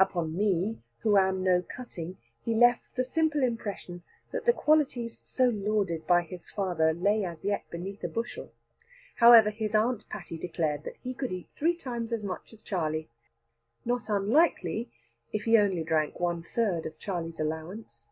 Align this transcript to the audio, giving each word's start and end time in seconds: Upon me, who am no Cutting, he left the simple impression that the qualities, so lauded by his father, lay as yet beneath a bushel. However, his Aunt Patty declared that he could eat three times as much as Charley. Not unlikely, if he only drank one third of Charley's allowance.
Upon 0.00 0.34
me, 0.34 0.78
who 1.00 1.18
am 1.18 1.42
no 1.44 1.60
Cutting, 1.60 2.16
he 2.42 2.54
left 2.54 2.94
the 2.96 3.04
simple 3.04 3.42
impression 3.42 4.02
that 4.32 4.46
the 4.46 4.54
qualities, 4.54 5.20
so 5.28 5.50
lauded 5.50 6.06
by 6.06 6.22
his 6.22 6.48
father, 6.48 6.94
lay 6.94 7.26
as 7.26 7.44
yet 7.44 7.68
beneath 7.70 8.02
a 8.02 8.08
bushel. 8.08 8.54
However, 9.16 9.50
his 9.50 9.74
Aunt 9.74 10.08
Patty 10.08 10.38
declared 10.38 10.84
that 10.84 10.96
he 11.02 11.12
could 11.12 11.30
eat 11.30 11.50
three 11.54 11.76
times 11.76 12.10
as 12.10 12.24
much 12.24 12.54
as 12.54 12.62
Charley. 12.62 13.10
Not 13.84 14.08
unlikely, 14.08 14.90
if 15.30 15.44
he 15.44 15.58
only 15.58 15.84
drank 15.84 16.18
one 16.20 16.42
third 16.42 16.86
of 16.86 16.98
Charley's 16.98 17.38
allowance. 17.38 18.06